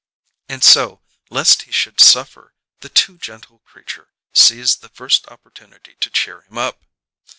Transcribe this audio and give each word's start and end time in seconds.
And 0.49 0.63
so, 0.63 1.03
lest 1.29 1.61
he 1.61 1.71
should 1.71 1.99
suffer, 2.01 2.55
the 2.79 2.89
too 2.89 3.19
gentle 3.19 3.59
creature 3.59 4.09
seized 4.33 4.81
the 4.81 4.89
first 4.89 5.27
opportunity 5.27 5.93
to 5.99 6.09
cheer 6.09 6.41
him 6.41 6.57
up. 6.57 6.81